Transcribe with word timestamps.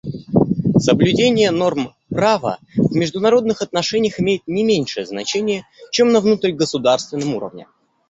Соблюдение 0.79 1.51
норм 1.51 1.93
права 2.09 2.57
в 2.75 2.95
международных 2.95 3.61
отношениях 3.61 4.19
имеет 4.19 4.41
не 4.47 4.63
меньшее 4.63 5.05
значение, 5.05 5.67
чем 5.91 6.11
на 6.11 6.21
внутригосударственном 6.21 7.35
уровне. 7.35 7.67